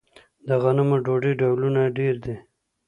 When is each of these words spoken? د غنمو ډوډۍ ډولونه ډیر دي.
د 0.47 0.49
غنمو 0.63 0.97
ډوډۍ 1.05 1.31
ډولونه 1.39 1.81
ډیر 1.97 2.15
دي. 2.25 2.35